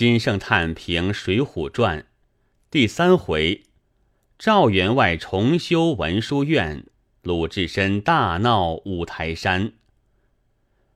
[0.00, 1.98] 金圣叹评《水浒传》
[2.70, 3.64] 第三回：
[4.38, 6.86] 赵员外重修文殊院，
[7.22, 9.74] 鲁智深大闹五台山。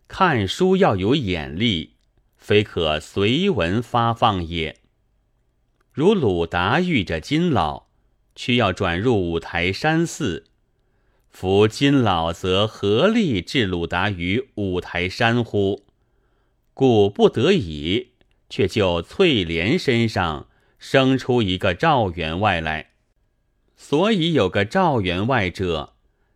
[0.08, 1.96] 看书要有眼力，
[2.38, 4.80] 非可随文发放也。
[5.92, 7.88] 如鲁达遇着金老，
[8.34, 10.46] 却要转入五台山寺，
[11.28, 15.84] 夫金老则合力置鲁达于五台山乎？
[16.72, 18.13] 故不得已。
[18.54, 20.46] 却就翠莲身上
[20.78, 22.90] 生出一个赵员外来，
[23.74, 25.94] 所以有个赵员外者，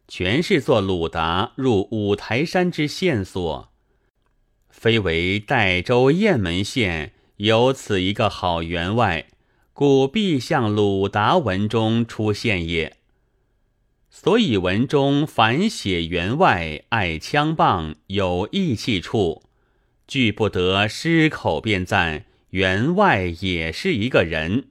[0.08, 3.72] 全是做鲁达入五台山之线索。
[4.68, 9.28] 非为代州雁门县有此一个好员外，
[9.72, 12.96] 故必向鲁达文中出现也。
[14.10, 19.44] 所以文中凡写员外爱枪棒，有义气处。
[20.08, 24.68] 俱不得失口便赞员外也是一个人。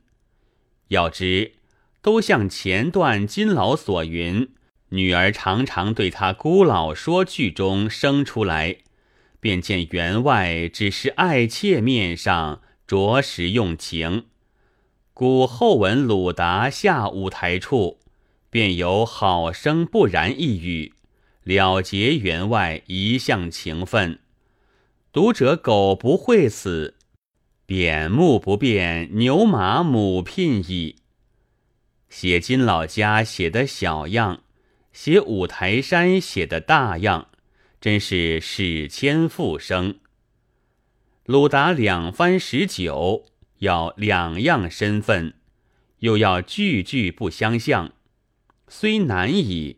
[0.88, 1.54] 要知
[2.02, 4.50] 都像前段金老所云，
[4.90, 8.78] 女儿常常对他孤老说句中生出来，
[9.40, 14.26] 便见员外只是爱妾面上着实用情。
[15.14, 18.00] 故后文鲁达下舞台处，
[18.50, 20.94] 便有好生不然一语，
[21.44, 24.20] 了结员外一向情分。
[25.14, 26.96] 读者苟不会此，
[27.66, 30.98] 贬目不变牛马母聘矣。
[32.10, 34.44] 写金老家写的小样，
[34.94, 37.30] 写五台山写的大样，
[37.82, 39.96] 真是史迁复生。
[41.26, 43.26] 鲁达两番十九，
[43.60, 45.34] 要两样身份，
[46.00, 47.94] 又要句句不相像，
[48.68, 49.78] 虽难矣，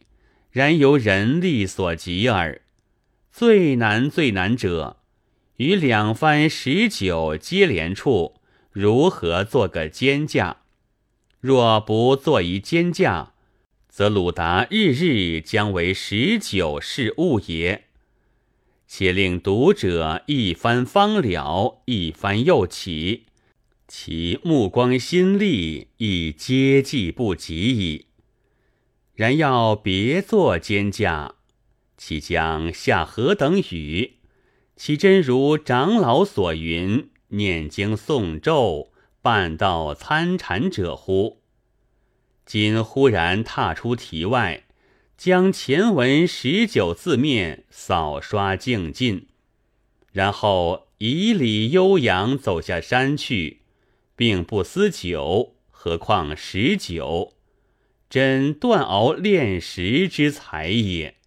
[0.51, 2.61] 然由人力所及耳。
[3.31, 4.97] 最难最难者。
[5.59, 8.39] 与两番十九接连处，
[8.71, 10.61] 如何做个肩架？
[11.41, 13.33] 若不做一肩架，
[13.89, 17.87] 则鲁达日日将为十九事物也。
[18.87, 23.25] 且令读者一番方了，一番又起，
[23.85, 28.05] 其目光心力亦接济不及矣。
[29.13, 31.35] 然要别作肩架，
[31.97, 34.18] 其将下何等雨？
[34.79, 41.41] 其真如长老所云，念经诵咒、半道参禅者乎？
[42.45, 44.63] 今忽然踏出题外，
[45.17, 49.27] 将前文十九字面扫刷净尽，
[50.13, 53.63] 然后以礼悠扬走下山去，
[54.15, 57.33] 并不思酒，何况十九？
[58.09, 61.18] 真断熬炼石之才也。